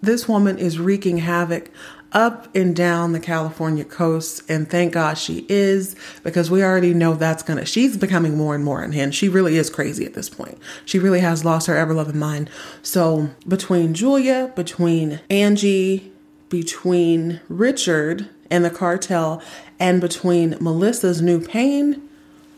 this 0.00 0.28
woman 0.28 0.58
is 0.58 0.78
wreaking 0.78 1.18
havoc 1.18 1.70
up 2.12 2.54
and 2.54 2.74
down 2.74 3.12
the 3.12 3.20
California 3.20 3.84
coast. 3.84 4.42
And 4.48 4.68
thank 4.68 4.92
God 4.92 5.18
she 5.18 5.46
is, 5.48 5.94
because 6.22 6.50
we 6.50 6.62
already 6.62 6.94
know 6.94 7.14
that's 7.14 7.42
gonna, 7.42 7.64
she's 7.64 7.96
becoming 7.96 8.36
more 8.36 8.54
and 8.54 8.64
more 8.64 8.82
unhinged. 8.82 9.16
She 9.16 9.28
really 9.28 9.56
is 9.56 9.70
crazy 9.70 10.04
at 10.04 10.14
this 10.14 10.28
point. 10.28 10.58
She 10.84 10.98
really 10.98 11.20
has 11.20 11.44
lost 11.44 11.66
her 11.66 11.76
ever 11.76 11.94
loving 11.94 12.18
mind. 12.18 12.50
So 12.82 13.30
between 13.46 13.94
Julia, 13.94 14.52
between 14.54 15.20
Angie, 15.28 16.12
between 16.48 17.40
Richard 17.48 18.28
and 18.50 18.64
the 18.64 18.70
cartel, 18.70 19.42
and 19.78 20.00
between 20.00 20.56
Melissa's 20.60 21.22
new 21.22 21.40
pain, 21.40 22.08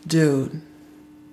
dude. 0.07 0.61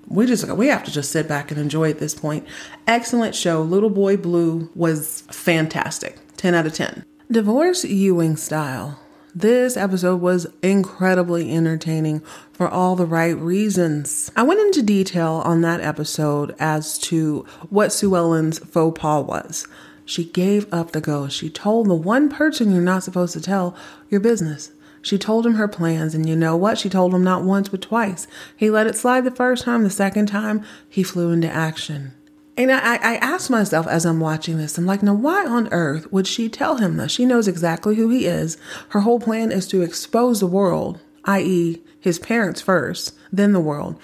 We 0.08 0.26
just 0.26 0.48
we 0.48 0.68
have 0.68 0.84
to 0.84 0.90
just 0.90 1.10
sit 1.10 1.28
back 1.28 1.50
and 1.50 1.60
enjoy 1.60 1.90
at 1.90 1.98
this 1.98 2.14
point. 2.14 2.46
Excellent 2.87 3.34
show. 3.34 3.60
Little 3.62 3.90
Boy 3.90 4.16
Blue 4.16 4.70
was 4.75 5.22
fantastic. 5.30 6.18
10 6.38 6.54
out 6.54 6.66
of 6.66 6.72
10. 6.72 7.04
Divorce 7.30 7.85
Ewing 7.85 8.38
style. 8.38 8.99
This 9.35 9.76
episode 9.76 10.23
was 10.23 10.47
incredibly 10.62 11.54
entertaining 11.54 12.23
for 12.52 12.66
all 12.66 12.97
the 12.97 13.04
right 13.04 13.37
reasons. 13.37 14.32
I 14.35 14.44
went 14.44 14.61
into 14.61 14.80
detail 14.80 15.42
on 15.44 15.61
that 15.61 15.82
episode 15.82 16.56
as 16.58 16.99
to 17.00 17.44
what 17.68 17.92
Sue 17.92 18.16
Ellen's 18.16 18.61
faux 18.61 18.99
pas 18.99 19.23
was. 19.26 19.68
She 20.06 20.25
gave 20.25 20.73
up 20.73 20.92
the 20.92 21.02
ghost. 21.02 21.37
She 21.37 21.50
told 21.50 21.87
the 21.87 21.94
one 21.94 22.30
person 22.30 22.73
you're 22.73 22.80
not 22.80 23.02
supposed 23.02 23.35
to 23.35 23.42
tell 23.42 23.76
your 24.08 24.20
business. 24.20 24.70
She 25.02 25.18
told 25.18 25.44
him 25.44 25.56
her 25.56 25.68
plans, 25.68 26.14
and 26.14 26.26
you 26.26 26.35
know 26.35 26.56
what? 26.56 26.78
She 26.78 26.88
told 26.88 27.12
him 27.12 27.23
not 27.23 27.44
once 27.44 27.68
but 27.68 27.82
twice. 27.82 28.26
He 28.56 28.70
let 28.70 28.87
it 28.87 28.97
slide 28.97 29.25
the 29.25 29.30
first 29.30 29.64
time, 29.64 29.82
the 29.82 29.90
second 29.90 30.28
time, 30.28 30.64
he 30.88 31.02
flew 31.02 31.30
into 31.30 31.50
action. 31.50 32.14
And 32.58 32.72
I, 32.72 32.96
I 32.96 33.16
asked 33.18 33.50
myself 33.50 33.86
as 33.86 34.04
I'm 34.04 34.18
watching 34.18 34.58
this, 34.58 34.76
I'm 34.76 34.84
like, 34.84 35.00
now 35.00 35.14
why 35.14 35.46
on 35.46 35.68
earth 35.70 36.10
would 36.12 36.26
she 36.26 36.48
tell 36.48 36.78
him 36.78 36.96
this? 36.96 37.12
She 37.12 37.24
knows 37.24 37.46
exactly 37.46 37.94
who 37.94 38.08
he 38.08 38.26
is. 38.26 38.58
Her 38.88 39.00
whole 39.00 39.20
plan 39.20 39.52
is 39.52 39.68
to 39.68 39.82
expose 39.82 40.40
the 40.40 40.48
world, 40.48 40.98
i.e., 41.24 41.80
his 42.00 42.18
parents 42.18 42.60
first, 42.60 43.16
then 43.30 43.52
the 43.52 43.60
world, 43.60 44.00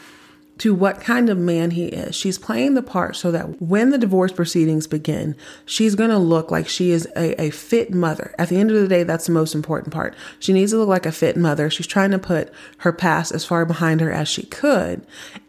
to 0.59 0.73
what 0.73 1.01
kind 1.01 1.29
of 1.29 1.37
man 1.37 1.73
he 1.73 1.87
is. 1.87 2.15
She's 2.15 2.39
playing 2.39 2.75
the 2.75 2.83
part 2.83 3.17
so 3.17 3.33
that 3.33 3.61
when 3.61 3.91
the 3.91 3.99
divorce 3.99 4.31
proceedings 4.31 4.87
begin, 4.87 5.35
she's 5.67 5.97
going 5.97 6.11
to 6.11 6.19
look 6.19 6.53
like 6.53 6.69
she 6.69 6.93
is 6.93 7.09
a, 7.17 7.41
a 7.43 7.51
fit 7.51 7.93
mother. 7.93 8.37
At 8.39 8.51
the 8.51 8.57
end 8.57 8.71
of 8.71 8.81
the 8.81 8.87
day, 8.87 9.03
that's 9.03 9.27
the 9.27 9.33
most 9.33 9.57
important 9.57 9.93
part. 9.93 10.15
She 10.39 10.53
needs 10.53 10.71
to 10.71 10.79
look 10.79 10.89
like 10.89 11.07
a 11.07 11.13
fit 11.13 11.37
mother. 11.37 11.71
She's 11.71 11.89
trying 11.89 12.13
to 12.13 12.21
put 12.21 12.53
her 12.79 12.93
past 12.93 13.33
as 13.33 13.45
far 13.45 13.67
behind 13.67 14.01
her 14.01 14.13
as 14.13 14.29
she 14.29 14.45
could. 14.45 15.05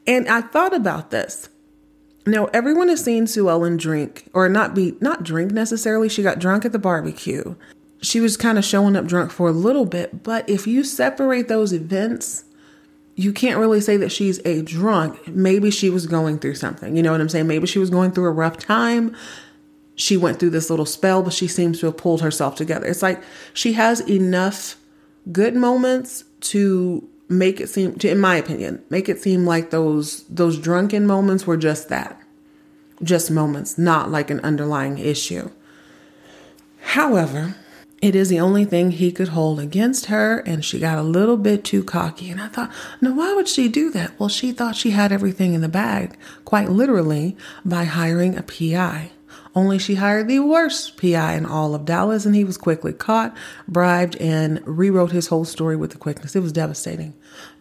And 0.07 0.27
I 0.27 0.41
thought 0.41 0.73
about 0.73 1.11
this. 1.11 1.49
Now, 2.27 2.45
everyone 2.45 2.89
has 2.89 3.03
seen 3.03 3.27
Sue 3.27 3.49
Ellen 3.49 3.77
drink, 3.77 4.29
or 4.33 4.49
not 4.49 4.73
be, 4.73 4.95
not 4.99 5.23
drink 5.23 5.51
necessarily. 5.51 6.09
She 6.09 6.23
got 6.23 6.39
drunk 6.39 6.65
at 6.65 6.71
the 6.71 6.79
barbecue. 6.79 7.55
She 8.01 8.19
was 8.19 8.35
kind 8.35 8.57
of 8.57 8.65
showing 8.65 8.95
up 8.95 9.05
drunk 9.05 9.31
for 9.31 9.47
a 9.47 9.51
little 9.51 9.85
bit, 9.85 10.23
but 10.23 10.47
if 10.49 10.65
you 10.65 10.83
separate 10.83 11.47
those 11.47 11.71
events, 11.71 12.43
you 13.15 13.31
can't 13.31 13.59
really 13.59 13.79
say 13.79 13.95
that 13.97 14.11
she's 14.11 14.39
a 14.45 14.61
drunk. 14.61 15.27
Maybe 15.27 15.71
she 15.71 15.89
was 15.89 16.05
going 16.07 16.39
through 16.39 16.55
something. 16.55 16.95
You 16.95 17.03
know 17.03 17.11
what 17.11 17.21
I'm 17.21 17.29
saying? 17.29 17.47
Maybe 17.47 17.67
she 17.67 17.79
was 17.79 17.89
going 17.89 18.11
through 18.11 18.25
a 18.25 18.31
rough 18.31 18.57
time. 18.57 19.15
She 19.95 20.17
went 20.17 20.39
through 20.39 20.49
this 20.49 20.69
little 20.69 20.85
spell, 20.85 21.23
but 21.23 21.31
she 21.31 21.47
seems 21.47 21.79
to 21.79 21.85
have 21.85 21.97
pulled 21.97 22.21
herself 22.21 22.55
together. 22.55 22.85
It's 22.85 23.01
like 23.01 23.21
she 23.53 23.73
has 23.73 24.01
enough 24.09 24.75
good 25.31 25.55
moments 25.55 26.25
to 26.41 27.07
make 27.29 27.59
it 27.59 27.69
seem 27.69 27.95
to 27.95 28.09
in 28.09 28.19
my 28.19 28.35
opinion, 28.35 28.83
make 28.89 29.09
it 29.09 29.21
seem 29.21 29.45
like 29.45 29.69
those 29.69 30.23
those 30.25 30.57
drunken 30.57 31.07
moments 31.07 31.47
were 31.47 31.57
just 31.57 31.89
that. 31.89 32.19
Just 33.03 33.29
moments, 33.29 33.77
not 33.77 34.09
like 34.09 34.29
an 34.29 34.39
underlying 34.39 34.97
issue. 34.97 35.49
However, 36.79 37.55
it 38.01 38.15
is 38.15 38.29
the 38.29 38.39
only 38.39 38.65
thing 38.65 38.91
he 38.91 39.11
could 39.11 39.29
hold 39.29 39.59
against 39.59 40.05
her, 40.05 40.39
and 40.39 40.63
she 40.63 40.79
got 40.79 40.99
a 40.99 41.03
little 41.03 41.37
bit 41.37 41.63
too 41.63 41.83
cocky. 41.83 42.29
And 42.29 42.39
I 42.39 42.47
thought, 42.47 42.71
no, 43.01 43.13
why 43.13 43.33
would 43.33 43.47
she 43.47 43.67
do 43.67 43.89
that? 43.91 44.17
Well, 44.19 44.29
she 44.29 44.51
thought 44.51 44.75
she 44.75 44.91
had 44.91 45.11
everything 45.11 45.53
in 45.53 45.61
the 45.61 45.67
bag, 45.67 46.15
quite 46.45 46.69
literally, 46.69 47.35
by 47.65 47.85
hiring 47.85 48.37
a 48.37 48.43
PI. 48.43 49.11
Only 49.55 49.79
she 49.79 49.95
hired 49.95 50.27
the 50.27 50.39
worst 50.39 50.97
PI 50.97 51.35
in 51.35 51.45
all 51.45 51.73
of 51.73 51.85
Dallas, 51.85 52.25
and 52.25 52.35
he 52.35 52.43
was 52.43 52.57
quickly 52.57 52.91
caught, 52.91 53.35
bribed, 53.67 54.17
and 54.17 54.61
rewrote 54.67 55.11
his 55.11 55.27
whole 55.27 55.45
story 55.45 55.77
with 55.77 55.91
the 55.91 55.97
quickness. 55.97 56.35
It 56.35 56.41
was 56.41 56.51
devastating. 56.51 57.13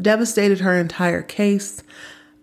Devastated 0.03 0.61
her 0.61 0.75
entire 0.75 1.23
case. 1.23 1.83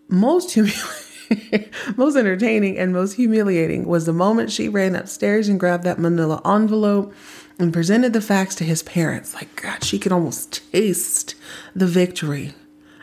Most 0.07 0.51
humiliating. 0.53 1.07
most 1.95 2.15
entertaining 2.15 2.77
and 2.77 2.91
most 2.91 3.13
humiliating 3.13 3.85
was 3.85 4.05
the 4.05 4.13
moment 4.13 4.51
she 4.51 4.67
ran 4.67 4.95
upstairs 4.95 5.47
and 5.47 5.59
grabbed 5.59 5.85
that 5.85 5.97
manila 5.97 6.41
envelope 6.45 7.13
and 7.57 7.71
presented 7.71 8.11
the 8.11 8.21
facts 8.21 8.55
to 8.55 8.63
his 8.63 8.83
parents. 8.83 9.33
Like, 9.33 9.61
God, 9.61 9.83
she 9.83 9.99
could 9.99 10.11
almost 10.11 10.61
taste 10.71 11.35
the 11.75 11.87
victory. 11.87 12.53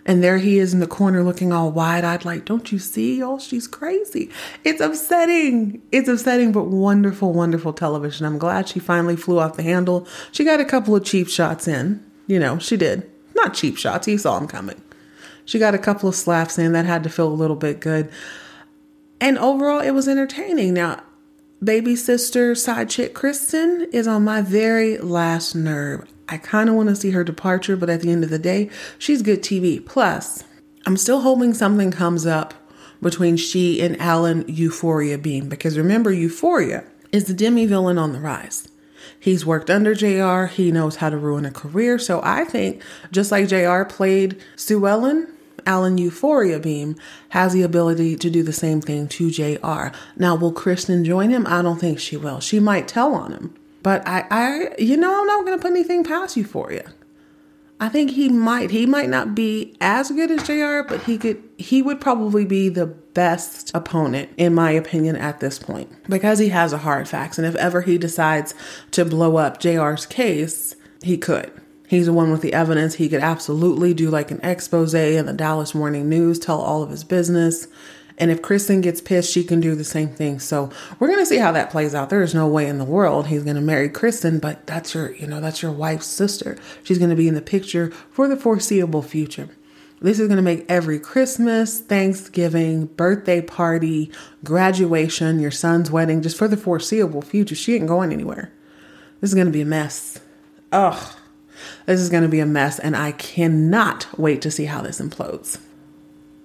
And 0.09 0.25
there 0.25 0.39
he 0.39 0.59
is 0.59 0.73
in 0.73 0.81
the 0.81 0.87
corner 0.87 1.23
looking 1.23 1.53
all 1.53 1.71
wide 1.71 2.03
eyed, 2.03 2.25
like, 2.25 2.47
don't 2.47 2.73
you 2.73 2.79
see? 2.79 3.23
Oh, 3.23 3.39
she's 3.39 3.69
crazy. 3.69 4.31
It's 4.65 4.81
upsetting. 4.81 5.83
It's 5.93 6.09
upsetting, 6.09 6.51
but 6.51 6.65
wonderful, 6.65 7.35
wonderful 7.35 7.75
television. 7.75 8.25
I'm 8.25 8.39
glad 8.39 8.69
she 8.69 8.81
finally 8.81 9.17
flew 9.17 9.39
off 9.39 9.57
the 9.57 9.63
handle. 9.63 10.09
She 10.33 10.45
got 10.45 10.61
a 10.61 10.65
couple 10.65 10.97
of 10.97 11.05
cheap 11.05 11.29
shots 11.29 11.69
in. 11.69 12.03
You 12.27 12.39
know, 12.39 12.59
she 12.59 12.79
did. 12.79 13.09
Not 13.35 13.53
cheap 13.53 13.77
shots, 13.77 14.07
he 14.07 14.17
saw 14.17 14.39
them 14.39 14.49
coming. 14.49 14.81
She 15.45 15.59
got 15.59 15.75
a 15.75 15.79
couple 15.79 16.09
of 16.09 16.15
slaps 16.15 16.59
in 16.59 16.73
that 16.73 16.87
had 16.87 17.03
to 17.03 17.11
feel 17.11 17.29
a 17.29 17.35
little 17.35 17.55
bit 17.55 17.79
good. 17.79 18.11
And 19.21 19.37
overall, 19.37 19.81
it 19.81 19.91
was 19.91 20.09
entertaining. 20.09 20.73
Now, 20.73 21.03
baby 21.63 21.97
sister 21.97 22.55
side 22.55 22.89
chick 22.89 23.15
Kristin 23.15 23.93
is 23.93 24.07
on 24.07 24.25
my 24.25 24.41
very 24.41 24.97
last 24.97 25.55
nerve. 25.55 26.09
I 26.29 26.37
kind 26.37 26.69
of 26.69 26.75
want 26.75 26.91
to 26.91 26.97
see 26.97 27.11
her 27.11 27.25
departure, 27.25 27.77
but 27.77 27.89
at 27.89 28.03
the 28.03 28.13
end 28.13 28.23
of 28.23 28.31
the 28.31 28.39
day, 28.39 28.71
she's 28.99 29.23
good 29.23 29.43
TV. 29.43 29.85
Plus, 29.85 30.45
I'm 30.87 30.97
still 30.97 31.21
hoping 31.21 31.55
something 31.55 31.91
comes 31.91 32.27
up 32.27 32.55
between 33.01 33.37
she 33.37 33.81
and 33.81 34.01
Alan 34.01 34.45
Euphoria 34.49 35.19
Beam 35.19 35.49
because 35.49 35.79
remember, 35.79 36.13
Euphoria 36.13 36.85
is 37.13 37.25
the 37.25 37.35
demi 37.35 37.67
villain 37.67 37.99
on 37.99 38.13
the 38.13 38.21
rise. 38.21 38.69
He's 39.19 39.47
worked 39.47 39.71
under 39.71 39.95
JR, 39.95 40.47
he 40.47 40.71
knows 40.71 40.97
how 40.97 41.11
to 41.11 41.17
ruin 41.17 41.45
a 41.45 41.51
career. 41.51 41.99
So 41.99 42.21
I 42.23 42.45
think 42.45 42.83
just 43.11 43.33
like 43.33 43.49
JR 43.49 43.85
played 43.85 44.41
Sue 44.57 44.87
Ellen, 44.87 45.33
Alan 45.67 45.99
Euphoria 45.99 46.59
Beam 46.59 46.97
has 47.31 47.53
the 47.53 47.63
ability 47.63 48.17
to 48.17 48.31
do 48.31 48.43
the 48.43 48.53
same 48.53 48.81
thing 48.81 49.09
to 49.09 49.31
JR. 49.31 49.97
Now, 50.17 50.35
will 50.35 50.53
Kristin 50.53 51.05
join 51.05 51.31
him? 51.31 51.47
I 51.47 51.63
don't 51.63 51.79
think 51.79 51.99
she 51.99 52.17
will. 52.17 52.41
She 52.41 52.61
might 52.61 52.89
tell 52.89 53.15
on 53.15 53.33
him. 53.33 53.55
But 53.83 54.07
I, 54.07 54.27
I 54.31 54.75
you 54.79 54.97
know, 54.97 55.21
I'm 55.21 55.27
not 55.27 55.45
going 55.45 55.59
to 55.59 55.63
put 55.63 55.71
anything 55.71 56.05
past 56.05 56.37
Euphoria. 56.37 56.93
I 57.81 57.89
think 57.89 58.11
he 58.11 58.29
might. 58.29 58.71
He 58.71 58.87
might 58.87 59.09
not 59.09 59.35
be 59.35 59.77
as 59.81 60.11
good 60.11 60.31
as 60.33 60.43
JR, 60.43 60.83
but 60.89 61.05
he 61.05 61.17
could 61.17 61.43
he 61.59 61.81
would 61.81 62.01
probably 62.01 62.45
be 62.45 62.69
the 62.69 62.87
best 62.87 63.71
opponent 63.75 64.31
in 64.37 64.55
my 64.55 64.71
opinion 64.71 65.17
at 65.17 65.41
this 65.41 65.59
point 65.59 65.91
because 66.09 66.39
he 66.39 66.49
has 66.49 66.73
a 66.73 66.79
hard 66.79 67.09
facts 67.09 67.37
and 67.37 67.47
if 67.47 67.57
ever 67.57 67.83
he 67.83 67.99
decides 67.99 68.55
to 68.93 69.05
blow 69.05 69.37
up 69.37 69.61
JR's 69.61 70.07
case, 70.07 70.75
he 71.03 71.17
could. 71.17 71.53
He's 71.89 72.07
the 72.07 72.13
one 72.13 72.31
with 72.31 72.43
the 72.43 72.53
evidence. 72.53 72.95
He 72.95 73.09
could 73.09 73.23
absolutely 73.23 73.95
do 73.95 74.11
like 74.11 74.31
an 74.31 74.41
expose 74.43 74.93
in 74.93 75.27
the 75.27 75.33
Dallas 75.33 75.75
Morning 75.75 76.09
News, 76.09 76.39
tell 76.39 76.61
all 76.61 76.83
of 76.83 76.91
his 76.91 77.03
business. 77.03 77.67
And 78.19 78.31
if 78.31 78.43
Kristin 78.43 78.83
gets 78.83 79.01
pissed, 79.01 79.33
she 79.33 79.45
can 79.45 79.61
do 79.61 79.75
the 79.75 79.85
same 79.85 80.09
thing. 80.09 80.41
So 80.41 80.71
we're 80.99 81.09
going 81.09 81.21
to 81.21 81.27
see 81.27 81.39
how 81.39 81.53
that 81.53 81.71
plays 81.71 81.95
out. 81.95 82.11
There 82.11 82.23
is 82.23 82.35
no 82.35 82.49
way 82.49 82.67
in 82.67 82.79
the 82.79 82.85
world 82.85 83.29
he's 83.29 83.45
going 83.45 83.57
to 83.57 83.63
marry 83.63 83.89
Kristin, 83.89 84.41
but 84.41 84.67
that's 84.67 84.95
your, 84.95 85.15
you 85.15 85.27
know, 85.27 85.41
that's 85.41 85.63
your 85.63 85.73
wife's 85.73 86.07
sister. 86.07 86.59
She's 86.83 86.99
going 86.99 87.11
to 87.11 87.17
be 87.17 87.29
in 87.29 87.35
the 87.35 87.43
picture 87.43 87.91
for 88.11 88.29
the 88.29 88.37
foreseeable 88.37 89.03
future. 89.03 89.49
This 90.01 90.21
is 90.21 90.29
going 90.29 90.37
to 90.37 90.43
make 90.43 90.65
every 90.69 91.01
Christmas, 91.01 91.81
Thanksgiving, 91.81 92.87
birthday 92.87 93.41
party, 93.41 94.13
graduation, 94.45 95.41
your 95.41 95.51
son's 95.51 95.91
wedding, 95.91 96.23
just 96.23 96.37
for 96.37 96.47
the 96.47 96.57
foreseeable 96.57 97.23
future. 97.23 97.57
She 97.57 97.75
ain't 97.75 97.89
going 97.89 98.13
anywhere. 98.13 98.53
This 99.21 99.31
is 99.31 99.35
going 99.35 99.49
to 99.49 99.53
be 99.53 99.63
a 99.63 99.67
mess. 99.67 100.21
Ugh. 100.71 101.15
This 101.87 101.99
is 101.99 102.11
going 102.11 102.23
to 102.23 102.29
be 102.29 102.39
a 102.39 102.47
mess, 102.47 102.79
and 102.79 102.97
I 102.97 103.13
cannot 103.13 104.07
wait 104.17 104.43
to 104.43 104.51
see 104.51 104.67
how 104.67 104.83
this 104.83 105.01
implodes. 105.01 105.59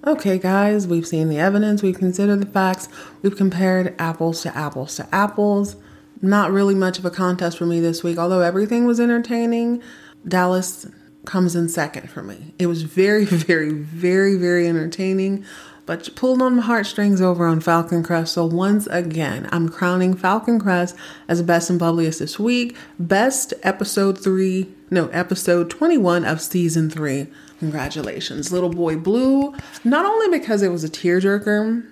Okay, 0.06 0.38
guys, 0.38 0.86
we've 0.86 1.08
seen 1.08 1.30
the 1.30 1.40
evidence, 1.40 1.82
we've 1.82 1.98
considered 1.98 2.42
the 2.42 2.46
facts, 2.46 2.90
we've 3.22 3.38
compared 3.38 3.96
apples 3.98 4.42
to 4.42 4.56
apples 4.56 4.98
to 4.98 5.08
apples. 5.16 5.78
Not 6.22 6.52
really 6.52 6.76
much 6.76 7.00
of 7.00 7.06
a 7.06 7.10
contest 7.10 7.58
for 7.58 7.66
me 7.66 7.80
this 7.80 8.04
week, 8.04 8.18
although 8.18 8.42
everything 8.42 8.86
was 8.86 9.00
entertaining. 9.00 9.82
Dallas 10.28 10.88
comes 11.24 11.56
in 11.56 11.70
second 11.70 12.10
for 12.10 12.22
me. 12.22 12.54
It 12.60 12.68
was 12.68 12.82
very, 12.82 13.24
very, 13.26 13.72
very, 13.72 14.36
very 14.36 14.68
entertaining, 14.68 15.46
but 15.86 16.14
pulled 16.18 16.42
on 16.42 16.58
my 16.58 16.64
heartstrings 16.64 17.22
over 17.22 17.48
on 17.48 17.62
Falcon 17.62 18.04
Crest. 18.04 18.34
So 18.34 18.46
once 18.46 18.88
again, 18.88 19.48
I'm 19.54 19.70
crowning 19.70 20.16
Falcon 20.16 20.60
Crest 20.60 20.98
as 21.30 21.42
best 21.42 21.70
and 21.70 21.80
bubbliest 21.80 22.20
this 22.20 22.38
week. 22.38 22.76
Best 23.00 23.54
episode 23.64 24.22
three, 24.22 24.70
no, 24.90 25.08
episode 25.08 25.70
21 25.70 26.26
of 26.26 26.42
season 26.42 26.90
three. 26.90 27.28
Congratulations, 27.64 28.52
Little 28.52 28.68
Boy 28.68 28.98
Blue. 28.98 29.56
Not 29.86 30.04
only 30.04 30.38
because 30.38 30.62
it 30.62 30.68
was 30.68 30.84
a 30.84 30.90
tearjerker, 30.90 31.90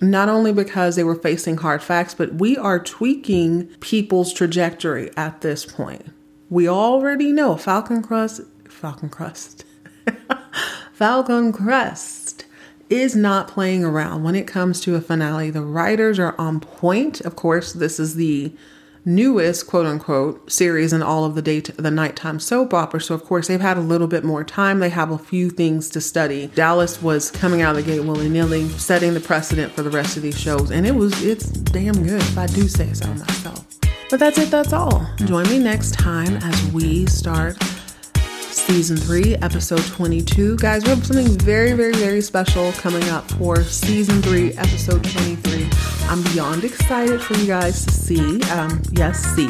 not 0.00 0.30
only 0.30 0.50
because 0.50 0.96
they 0.96 1.04
were 1.04 1.14
facing 1.14 1.58
hard 1.58 1.82
facts, 1.82 2.14
but 2.14 2.36
we 2.36 2.56
are 2.56 2.78
tweaking 2.82 3.66
people's 3.80 4.32
trajectory 4.32 5.10
at 5.18 5.42
this 5.42 5.66
point. 5.66 6.06
We 6.48 6.66
already 6.66 7.32
know 7.32 7.58
Falcon 7.58 8.02
Crest, 8.02 8.40
Falcon 8.66 9.10
Crest, 9.10 9.66
Falcon 10.94 11.52
Crest 11.52 12.46
is 12.88 13.14
not 13.14 13.46
playing 13.46 13.84
around 13.84 14.22
when 14.22 14.34
it 14.34 14.46
comes 14.46 14.80
to 14.80 14.94
a 14.94 15.02
finale. 15.02 15.50
The 15.50 15.60
writers 15.60 16.18
are 16.18 16.34
on 16.38 16.60
point. 16.60 17.20
Of 17.20 17.36
course, 17.36 17.74
this 17.74 18.00
is 18.00 18.14
the 18.14 18.54
newest 19.04 19.66
quote 19.66 19.86
unquote 19.86 20.50
series 20.50 20.92
in 20.92 21.02
all 21.02 21.24
of 21.24 21.34
the 21.34 21.42
day 21.42 21.60
the 21.60 21.90
nighttime 21.90 22.38
soap 22.38 22.74
opera 22.74 23.00
so 23.00 23.14
of 23.14 23.24
course 23.24 23.48
they've 23.48 23.60
had 23.60 23.76
a 23.76 23.80
little 23.80 24.06
bit 24.06 24.24
more 24.24 24.44
time. 24.44 24.78
They 24.78 24.90
have 24.90 25.10
a 25.10 25.18
few 25.18 25.50
things 25.50 25.88
to 25.90 26.00
study. 26.00 26.48
Dallas 26.48 27.00
was 27.02 27.30
coming 27.30 27.62
out 27.62 27.76
of 27.76 27.84
the 27.84 27.90
gate 27.90 28.04
willy-nilly 28.04 28.68
setting 28.70 29.14
the 29.14 29.20
precedent 29.20 29.72
for 29.72 29.82
the 29.82 29.90
rest 29.90 30.16
of 30.16 30.22
these 30.22 30.38
shows 30.38 30.70
and 30.70 30.86
it 30.86 30.94
was 30.94 31.22
it's 31.22 31.46
damn 31.46 31.94
good 32.02 32.20
if 32.20 32.38
i 32.38 32.46
do 32.46 32.68
say 32.68 32.92
so 32.92 33.06
myself. 33.08 33.66
But 34.10 34.20
that's 34.20 34.38
it 34.38 34.50
that's 34.50 34.72
all. 34.72 35.06
Join 35.16 35.48
me 35.48 35.58
next 35.58 35.92
time 35.92 36.36
as 36.36 36.72
we 36.72 37.06
start 37.06 37.56
season 38.50 38.96
3, 38.96 39.36
episode 39.36 39.84
22. 39.84 40.56
Guys, 40.56 40.84
we 40.84 40.90
have 40.90 41.04
something 41.04 41.26
very, 41.38 41.72
very, 41.72 41.94
very 41.94 42.20
special 42.20 42.72
coming 42.72 43.08
up 43.08 43.28
for 43.32 43.62
season 43.62 44.20
3, 44.22 44.52
episode 44.54 45.02
23. 45.04 45.79
I'm 46.10 46.22
beyond 46.24 46.64
excited 46.64 47.22
for 47.22 47.34
you 47.34 47.46
guys 47.46 47.86
to 47.86 47.92
see. 47.92 48.42
Um, 48.50 48.82
yes, 48.90 49.20
see. 49.36 49.48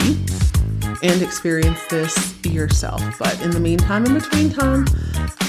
and 1.02 1.22
experience 1.22 1.78
this 1.86 2.34
yourself. 2.44 3.02
But 3.18 3.40
in 3.40 3.50
the 3.50 3.60
meantime, 3.60 4.04
in 4.04 4.14
between 4.14 4.50
time, 4.50 4.84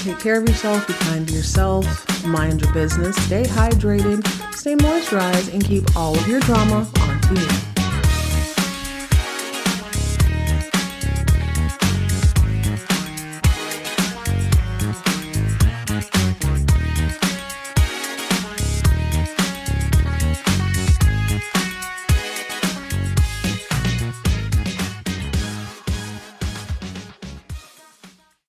take 0.02 0.18
care 0.18 0.38
of 0.38 0.48
yourself, 0.48 0.86
be 0.86 0.94
kind 0.94 1.28
to 1.28 1.34
yourself, 1.34 2.24
mind 2.24 2.62
your 2.62 2.72
business, 2.72 3.16
stay 3.26 3.42
hydrated, 3.42 4.26
stay 4.54 4.74
moisturized, 4.74 5.52
and 5.52 5.62
keep 5.62 5.94
all 5.96 6.16
of 6.16 6.26
your 6.26 6.40
drama 6.40 6.88
onto 7.00 7.38
you. 7.38 7.71